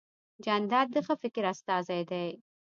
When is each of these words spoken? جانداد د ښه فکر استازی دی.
جانداد 0.45 0.87
د 0.91 0.97
ښه 1.05 1.15
فکر 1.21 1.43
استازی 1.53 2.01
دی. 2.11 2.27